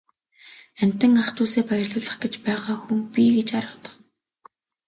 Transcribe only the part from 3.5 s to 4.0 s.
аргадав.